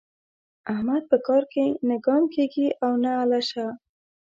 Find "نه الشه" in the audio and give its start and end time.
3.03-3.67